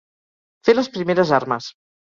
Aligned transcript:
Fer 0.69 0.75
les 0.77 0.91
primeres 0.97 1.37
armes. 1.43 1.71